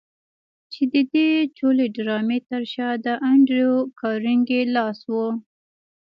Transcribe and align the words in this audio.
چې 0.71 0.81
د 0.93 0.95
دې 1.13 1.29
ټولې 1.57 1.85
ډرامې 1.97 2.39
تر 2.49 2.61
شا 2.73 2.89
د 3.05 3.07
انډريو 3.29 3.75
کارنګي 4.01 4.61
لاس 4.75 4.99
و. 5.11 5.13